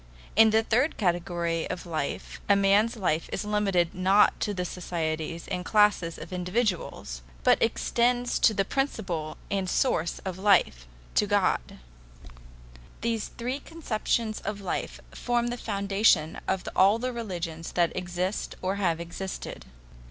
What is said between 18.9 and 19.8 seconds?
existed.